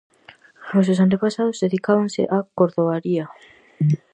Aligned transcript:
Os 0.77 0.83
seus 0.87 1.01
antepasados 1.05 1.61
dedicábanse 1.63 2.21
á 2.35 2.37
cordoaría. 2.57 3.25